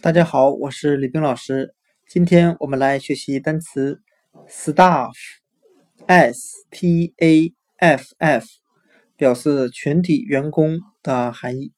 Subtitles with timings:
[0.00, 1.74] 大家好，我是李冰老师。
[2.08, 4.00] 今天我们来学习单词
[4.48, 8.46] staff，s t a f f，
[9.16, 11.72] 表示全体员工的含义。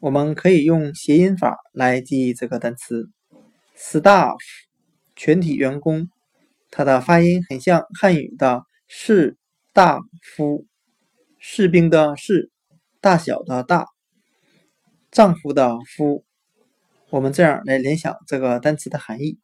[0.00, 3.08] 我们可以用谐音法来记忆这个单词
[3.76, 4.36] staff，
[5.14, 6.08] 全体员工。
[6.70, 9.36] 它的发音很像汉语的士
[9.72, 10.00] 大
[10.36, 10.66] 夫，
[11.38, 12.50] 士兵的士，
[13.00, 13.86] 大小的大，
[15.10, 16.24] 丈夫的夫。
[17.10, 19.40] 我们这样来联想这个单词的含义。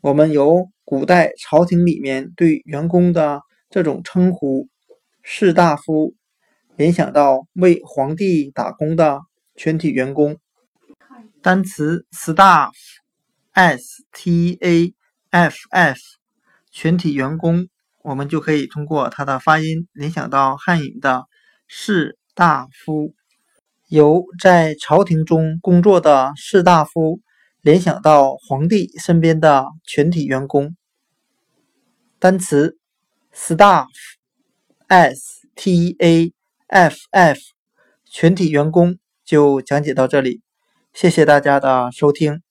[0.00, 4.68] 我们由古代朝廷里面对员工的这种称呼
[5.24, 6.14] “士大夫”，
[6.78, 9.20] 联想到为皇帝打工的
[9.56, 10.38] 全体员工。
[11.42, 14.94] 单词 staff，s t a
[15.30, 15.98] f f，
[16.70, 17.66] 全体员工，
[18.02, 21.24] 我们就可以通过它的发音联想到汉语的
[21.66, 23.14] “士大夫”。
[23.90, 27.18] 由在朝廷中工作的士大夫
[27.60, 30.76] 联想到皇帝身边的全体员工。
[32.20, 32.78] 单词
[33.34, 33.88] staff，s
[35.56, 36.32] t a
[36.68, 37.40] f f，
[38.04, 40.40] 全体员工就讲解到这里，
[40.92, 42.42] 谢谢大家的收听。